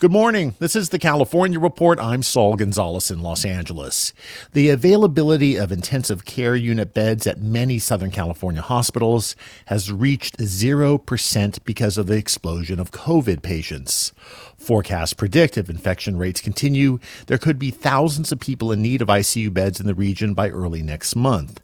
[0.00, 0.54] Good morning.
[0.58, 2.00] This is the California Report.
[2.00, 4.14] I'm Saul Gonzalez in Los Angeles.
[4.54, 9.36] The availability of intensive care unit beds at many Southern California hospitals
[9.66, 14.14] has reached 0% because of the explosion of COVID patients.
[14.60, 19.08] Forecasts predict if infection rates continue, there could be thousands of people in need of
[19.08, 21.60] ICU beds in the region by early next month.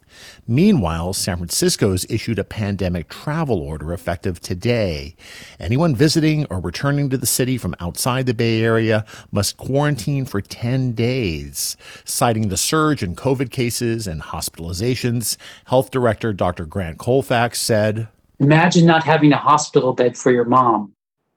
[0.47, 5.15] Meanwhile, San Francisco has issued a pandemic travel order effective today.
[5.59, 10.41] Anyone visiting or returning to the city from outside the Bay Area must quarantine for
[10.41, 11.77] 10 days.
[12.03, 16.65] Citing the surge in COVID cases and hospitalizations, Health Director Dr.
[16.65, 18.07] Grant Colfax said,
[18.39, 20.93] Imagine not having a hospital bed for your mom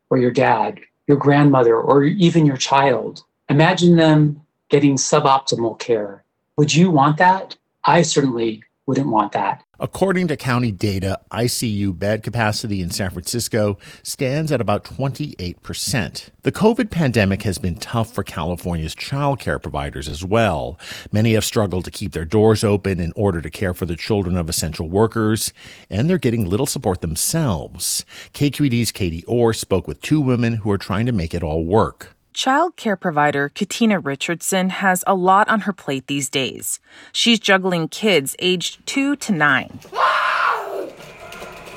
[0.09, 3.25] or your dad, your grandmother, or even your child.
[3.49, 6.25] Imagine them getting suboptimal care.
[6.57, 7.57] Would you want that?
[7.85, 9.63] I certainly wouldn't want that.
[9.79, 16.29] According to county data, ICU bed capacity in San Francisco stands at about 28%.
[16.43, 20.79] The COVID pandemic has been tough for California's childcare providers as well.
[21.13, 24.37] Many have struggled to keep their doors open in order to care for the children
[24.37, 25.53] of essential workers,
[25.89, 28.05] and they're getting little support themselves.
[28.35, 32.17] KQED's Katie Orr spoke with two women who are trying to make it all work.
[32.33, 36.79] Child care provider Katina Richardson has a lot on her plate these days.
[37.13, 39.81] She's juggling kids aged 2 to 9.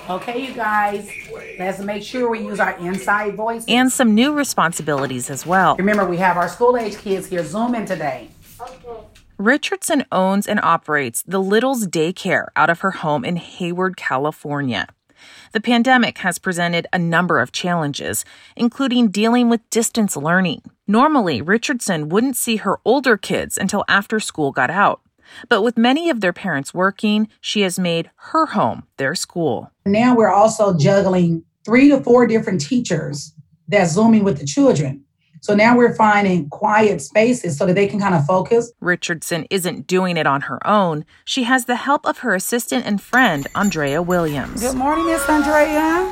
[0.10, 1.10] Okay, you guys,
[1.58, 3.66] let's make sure we use our inside voice.
[3.68, 5.76] And some new responsibilities as well.
[5.78, 8.30] Remember, we have our school age kids here Zooming today.
[9.38, 14.88] Richardson owns and operates the Littles Daycare out of her home in Hayward, California.
[15.52, 18.26] The pandemic has presented a number of challenges,
[18.56, 20.62] including dealing with distance learning.
[20.88, 25.02] Normally, Richardson wouldn't see her older kids until after school got out.
[25.50, 29.72] But with many of their parents working, she has made her home their school.
[29.86, 33.34] Now we're also juggling three to four different teachers
[33.68, 35.06] that's Zooming with the children.
[35.44, 38.72] So now we're finding quiet spaces so that they can kind of focus.
[38.80, 41.04] Richardson isn't doing it on her own.
[41.26, 44.62] She has the help of her assistant and friend, Andrea Williams.
[44.62, 46.06] Good morning, Miss Andrea.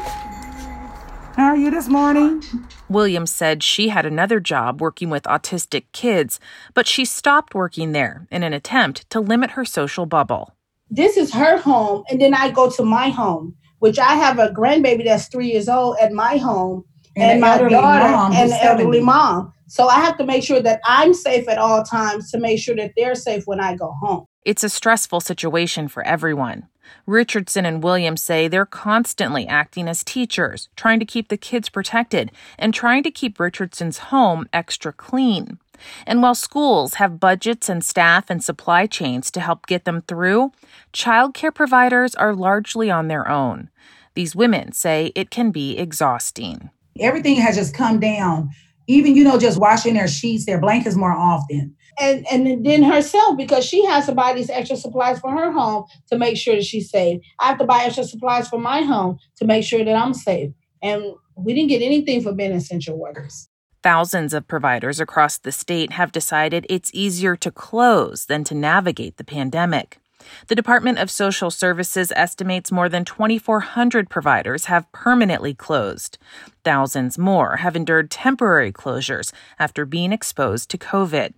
[1.37, 2.43] How are you this morning?
[2.89, 6.41] Williams said she had another job working with autistic kids,
[6.73, 10.57] but she stopped working there in an attempt to limit her social bubble.
[10.89, 14.49] This is her home, and then I go to my home, which I have a
[14.49, 16.83] grandbaby that's three years old at my home
[17.15, 19.53] and, and my daughter and the elderly mom.
[19.67, 22.75] So I have to make sure that I'm safe at all times to make sure
[22.75, 24.25] that they're safe when I go home.
[24.43, 26.67] It's a stressful situation for everyone.
[27.05, 32.31] Richardson and Williams say they're constantly acting as teachers, trying to keep the kids protected
[32.57, 35.57] and trying to keep Richardson's home extra clean.
[36.05, 40.51] And while schools have budgets and staff and supply chains to help get them through,
[40.93, 43.69] childcare providers are largely on their own.
[44.13, 46.69] These women say it can be exhausting.
[46.99, 48.49] Everything has just come down.
[48.87, 51.75] Even, you know, just washing their sheets, their blankets more often.
[51.99, 55.85] And and then herself, because she has to buy these extra supplies for her home
[56.09, 57.21] to make sure that she's safe.
[57.39, 60.51] I have to buy extra supplies for my home to make sure that I'm safe.
[60.81, 63.47] And we didn't get anything for being essential workers.
[63.83, 69.17] Thousands of providers across the state have decided it's easier to close than to navigate
[69.17, 70.00] the pandemic.
[70.47, 76.17] The Department of Social Services estimates more than 2,400 providers have permanently closed.
[76.63, 81.33] Thousands more have endured temporary closures after being exposed to COVID.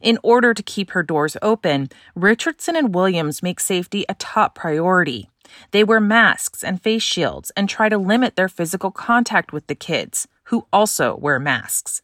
[0.00, 5.28] In order to keep her doors open, Richardson and Williams make safety a top priority.
[5.70, 9.74] They wear masks and face shields and try to limit their physical contact with the
[9.74, 12.02] kids, who also wear masks.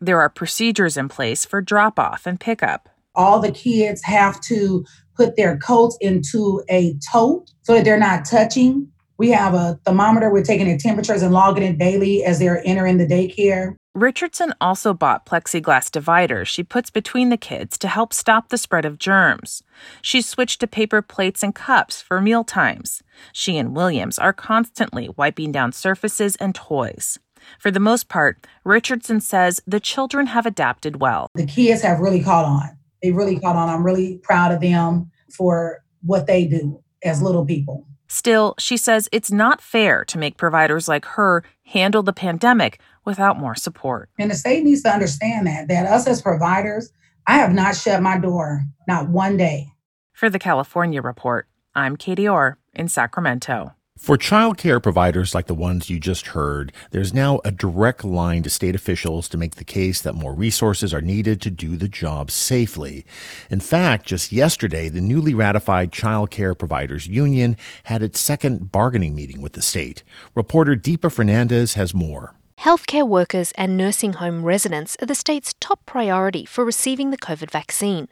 [0.00, 2.88] There are procedures in place for drop off and pickup.
[3.14, 4.84] All the kids have to
[5.18, 8.88] put their coats into a tote so that they're not touching.
[9.18, 10.30] We have a thermometer.
[10.30, 13.74] We're taking their temperatures and logging it daily as they're entering the daycare.
[13.94, 18.84] Richardson also bought plexiglass dividers she puts between the kids to help stop the spread
[18.84, 19.64] of germs.
[20.02, 23.02] She switched to paper plates and cups for meal times.
[23.32, 27.18] She and Williams are constantly wiping down surfaces and toys.
[27.58, 31.28] For the most part, Richardson says the children have adapted well.
[31.34, 32.77] The kids have really caught on.
[33.02, 33.68] They really caught on.
[33.68, 37.26] I'm really proud of them for what they do as mm-hmm.
[37.26, 37.86] little people.
[38.08, 43.38] Still, she says it's not fair to make providers like her handle the pandemic without
[43.38, 44.08] more support.
[44.18, 46.90] And the state needs to understand that, that us as providers,
[47.26, 49.68] I have not shut my door, not one day.
[50.12, 53.74] For the California Report, I'm Katie Orr in Sacramento.
[53.98, 58.44] For child care providers like the ones you just heard, there's now a direct line
[58.44, 61.88] to state officials to make the case that more resources are needed to do the
[61.88, 63.04] job safely.
[63.50, 69.16] In fact, just yesterday, the newly ratified Child Care Providers Union had its second bargaining
[69.16, 70.04] meeting with the state.
[70.32, 72.34] Reporter Deepa Fernandes has more.
[72.60, 77.50] Healthcare workers and nursing home residents are the state's top priority for receiving the COVID
[77.50, 78.06] vaccine.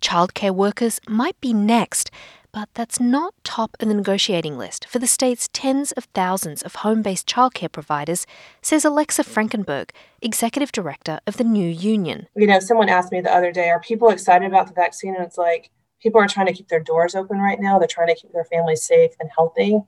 [0.00, 2.12] Childcare workers might be next,
[2.56, 6.76] but that's not top of the negotiating list for the state's tens of thousands of
[6.76, 8.26] home based childcare providers,
[8.62, 9.90] says Alexa Frankenberg,
[10.22, 12.28] executive director of the new union.
[12.34, 15.14] You know, someone asked me the other day, are people excited about the vaccine?
[15.14, 15.68] And it's like,
[16.00, 17.78] people are trying to keep their doors open right now.
[17.78, 19.82] They're trying to keep their families safe and healthy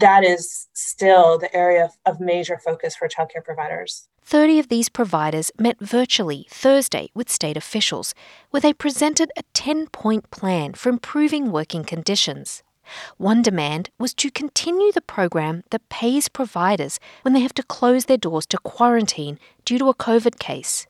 [0.00, 4.08] that is still the area of, of major focus for childcare providers.
[4.30, 8.14] 30 of these providers met virtually Thursday with state officials,
[8.50, 12.62] where they presented a 10 point plan for improving working conditions.
[13.16, 18.04] One demand was to continue the program that pays providers when they have to close
[18.04, 20.86] their doors to quarantine due to a COVID case.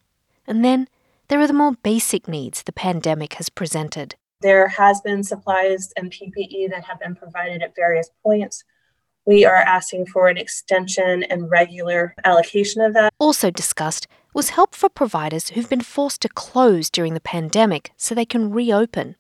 [0.47, 0.87] And then
[1.29, 4.17] there are the more basic needs the pandemic has presented.
[4.43, 8.65] There has been supplies and PPE that have been provided at various points
[9.27, 13.13] we are asking for an extension and regular allocation of that.
[13.19, 18.15] Also discussed was help for providers who've been forced to close during the pandemic so
[18.15, 19.17] they can reopen.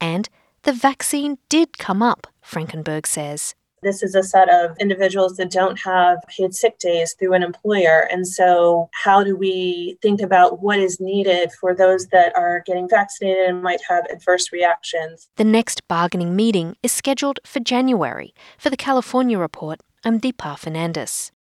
[0.00, 0.28] And
[0.62, 3.54] the vaccine did come up, Frankenberg says.
[3.82, 8.08] This is a set of individuals that don't have paid sick days through an employer.
[8.10, 12.88] And so, how do we think about what is needed for those that are getting
[12.88, 15.28] vaccinated and might have adverse reactions?
[15.36, 18.34] The next bargaining meeting is scheduled for January.
[18.56, 21.32] For the California Report, I'm Deepa Fernandes.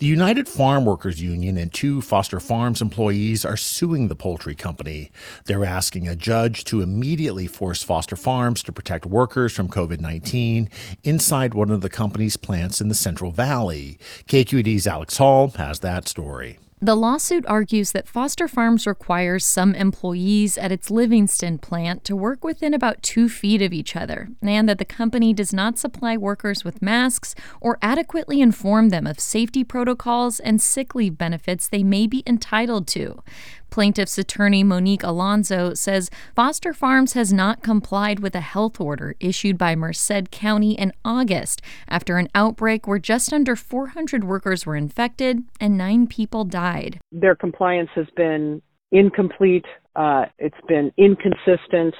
[0.00, 5.12] The United Farm Workers Union and two Foster Farms employees are suing the poultry company.
[5.44, 10.70] They're asking a judge to immediately force Foster Farms to protect workers from COVID 19
[11.04, 13.98] inside one of the company's plants in the Central Valley.
[14.26, 16.58] KQED's Alex Hall has that story.
[16.82, 22.42] The lawsuit argues that Foster Farms requires some employees at its Livingston plant to work
[22.42, 26.64] within about two feet of each other, and that the company does not supply workers
[26.64, 32.06] with masks or adequately inform them of safety protocols and sick leave benefits they may
[32.06, 33.22] be entitled to.
[33.70, 39.56] Plaintiff's attorney Monique Alonso says Foster Farms has not complied with a health order issued
[39.56, 45.44] by Merced County in August after an outbreak where just under 400 workers were infected
[45.60, 46.98] and nine people died.
[47.12, 48.60] Their compliance has been
[48.92, 51.94] incomplete, uh, it's been inconsistent,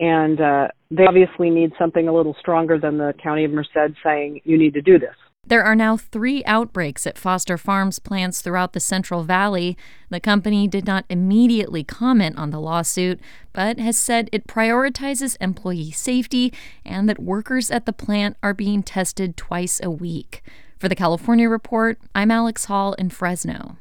[0.00, 4.40] and uh, they obviously need something a little stronger than the County of Merced saying,
[4.44, 5.14] you need to do this.
[5.46, 9.76] There are now three outbreaks at Foster Farms plants throughout the Central Valley.
[10.08, 13.20] The company did not immediately comment on the lawsuit,
[13.52, 16.52] but has said it prioritizes employee safety
[16.84, 20.42] and that workers at the plant are being tested twice a week.
[20.78, 23.76] For the California Report, I'm Alex Hall in Fresno.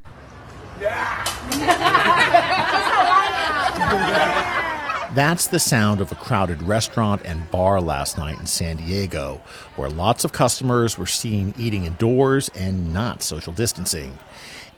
[5.13, 9.39] That's the sound of a crowded restaurant and bar last night in San Diego,
[9.75, 14.17] where lots of customers were seen eating indoors and not social distancing.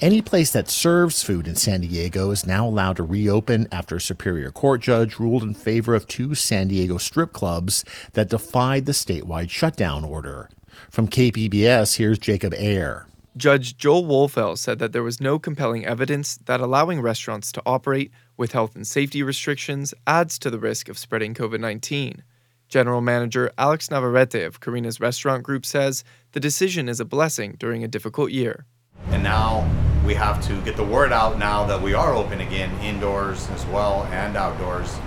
[0.02, 4.02] Any place that serves food in San Diego is now allowed to reopen after a
[4.02, 8.92] Superior Court judge ruled in favor of two San Diego strip clubs that defied the
[8.92, 10.50] statewide shutdown order.
[10.90, 13.06] From KPBS, here's Jacob Aere.
[13.38, 18.12] Judge Joel Wohlfeil said that there was no compelling evidence that allowing restaurants to operate
[18.38, 22.24] with health and safety restrictions adds to the risk of spreading COVID 19.
[22.68, 27.84] General Manager Alex Navarrete of Carina's Restaurant Group says the decision is a blessing during
[27.84, 28.66] a difficult year.
[29.10, 29.70] And now
[30.06, 33.66] we have to get the word out now that we are open again, indoors as
[33.68, 34.98] well and outdoors,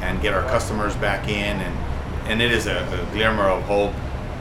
[0.00, 1.60] and get our customers back in.
[1.60, 1.78] And,
[2.28, 3.92] and it is a, a glimmer of hope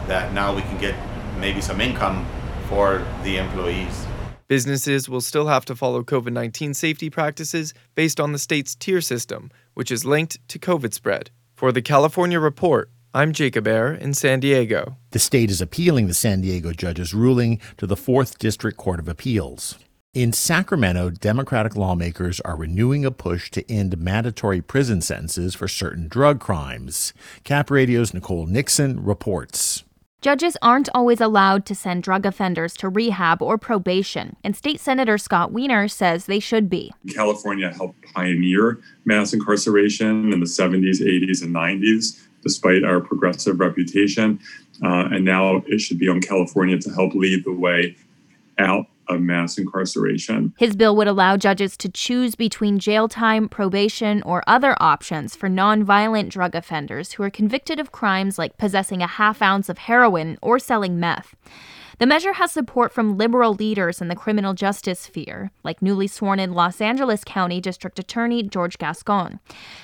[0.08, 0.96] that now we can get
[1.40, 2.25] maybe some income
[2.68, 4.06] for the employees.
[4.48, 9.02] Businesses will still have to follow COVID 19 safety practices based on the state's tier
[9.02, 11.32] system, which is linked to COVID spread.
[11.56, 14.98] For the California Report, I'm Jacob Aere in San Diego.
[15.12, 19.08] The state is appealing the San Diego judge's ruling to the 4th District Court of
[19.08, 19.80] Appeals.
[20.14, 26.08] In Sacramento, Democratic lawmakers are renewing a push to end mandatory prison sentences for certain
[26.08, 27.14] drug crimes.
[27.44, 29.85] Cap Radio's Nicole Nixon reports.
[30.25, 35.20] Judges aren't always allowed to send drug offenders to rehab or probation, and State Senator
[35.20, 36.91] Scott Wiener says they should be.
[37.13, 44.39] California helped pioneer mass incarceration in the 70s, 80s, and 90s despite our progressive reputation.
[44.84, 47.96] Uh, and now it should be on California to help lead the way
[48.58, 50.53] out of mass incarceration.
[50.57, 55.50] His bill would allow judges to choose between jail time, probation, or other options for
[55.50, 60.38] nonviolent drug offenders who are convicted of crimes like possessing a half ounce of heroin
[60.41, 61.35] or selling meth.
[61.97, 66.41] The measure has support from liberal leaders in the criminal justice sphere, like newly sworn
[66.41, 69.39] in Los Angeles County District Attorney George Gascon.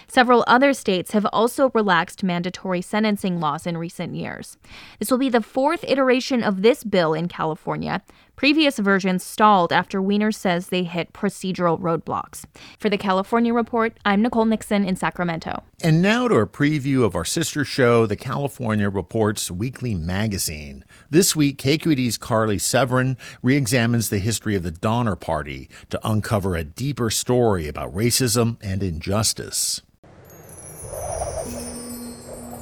[0.07, 4.57] Several other states have also relaxed mandatory sentencing laws in recent years.
[4.99, 8.01] This will be the fourth iteration of this bill in California,
[8.41, 12.43] Previous versions stalled after Wiener says they hit procedural roadblocks.
[12.79, 15.61] For the California Report, I'm Nicole Nixon in Sacramento.
[15.83, 20.83] And now to a preview of our sister show, the California Report's weekly magazine.
[21.11, 26.55] This week, KQED's Carly Severn re examines the history of the Donner Party to uncover
[26.55, 29.83] a deeper story about racism and injustice.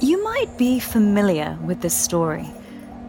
[0.02, 2.50] You might be familiar with this story.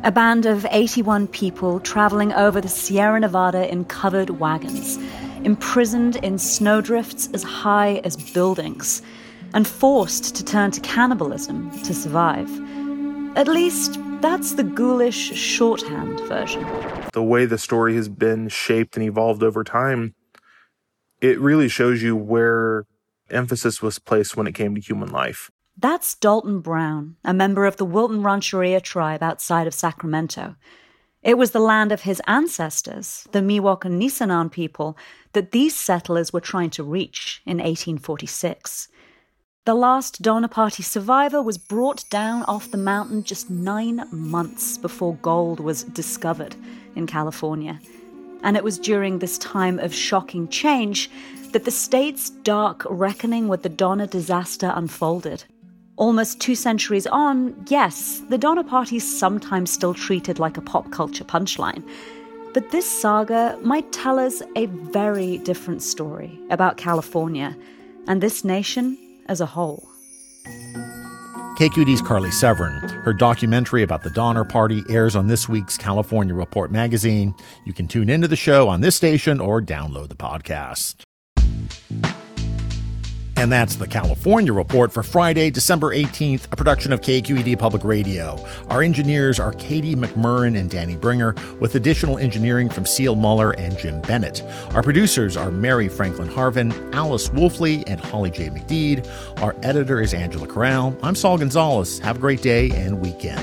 [0.03, 4.97] A band of 81 people traveling over the Sierra Nevada in covered wagons,
[5.43, 9.03] imprisoned in snowdrifts as high as buildings,
[9.53, 12.49] and forced to turn to cannibalism to survive.
[13.37, 16.65] At least, that's the ghoulish shorthand version.
[17.13, 20.15] The way the story has been shaped and evolved over time,
[21.21, 22.87] it really shows you where
[23.29, 25.51] emphasis was placed when it came to human life.
[25.77, 30.55] That's Dalton Brown, a member of the Wilton Rancheria tribe outside of Sacramento.
[31.23, 34.97] It was the land of his ancestors, the Miwok and Nisenan people,
[35.33, 38.89] that these settlers were trying to reach in 1846.
[39.65, 45.15] The last Donner Party survivor was brought down off the mountain just nine months before
[45.17, 46.55] gold was discovered
[46.95, 47.79] in California.
[48.43, 51.11] And it was during this time of shocking change
[51.51, 55.43] that the state's dark reckoning with the Donner disaster unfolded.
[56.01, 61.23] Almost two centuries on, yes, the Donner Party's sometimes still treated like a pop culture
[61.23, 61.87] punchline.
[62.55, 67.55] But this saga might tell us a very different story about California
[68.07, 69.87] and this nation as a whole.
[71.59, 72.79] KQED's Carly Severn.
[73.03, 77.35] Her documentary about the Donner Party airs on this week's California Report magazine.
[77.63, 80.95] You can tune into the show on this station or download the podcast.
[83.41, 88.37] And that's the California Report for Friday, December 18th, a production of KQED Public Radio.
[88.69, 93.75] Our engineers are Katie McMurrin and Danny Bringer, with additional engineering from Seal Muller and
[93.79, 94.43] Jim Bennett.
[94.75, 98.49] Our producers are Mary Franklin Harvin, Alice Woelfle, and Holly J.
[98.49, 99.09] McDede.
[99.41, 100.95] Our editor is Angela Corral.
[101.01, 101.97] I'm Saul Gonzalez.
[101.97, 103.41] Have a great day and weekend.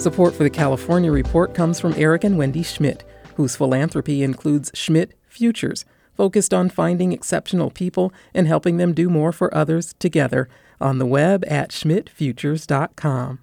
[0.00, 3.02] Support for the California Report comes from Eric and Wendy Schmidt,
[3.34, 5.84] whose philanthropy includes Schmidt Futures
[6.16, 10.48] focused on finding exceptional people and helping them do more for others together
[10.80, 13.38] on the web at schmidtfutures.com.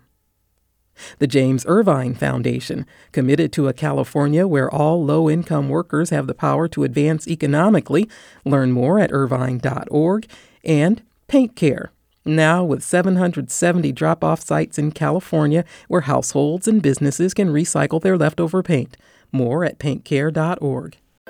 [1.20, 6.34] The James Irvine Foundation, committed to a California where all low income workers have the
[6.34, 8.10] power to advance economically.
[8.46, 10.28] Learn more at irvine.org.
[10.64, 11.92] And Paint Care,
[12.26, 18.18] now with 770 drop off sites in California where households and businesses can recycle their
[18.18, 18.98] leftover paint.
[19.32, 20.98] More at paintcare.org.